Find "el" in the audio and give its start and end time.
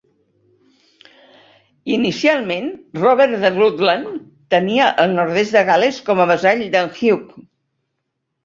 5.05-5.15